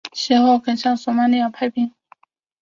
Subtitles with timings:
[0.13, 1.93] 其后肯亚向索马利亚派兵。